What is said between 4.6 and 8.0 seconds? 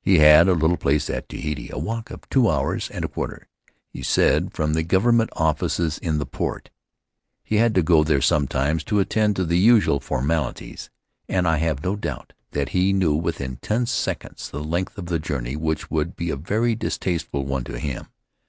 the government offices in the port. He had to